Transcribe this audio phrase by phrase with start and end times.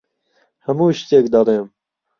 [0.65, 1.67] هەموو شتێک دەڵێم.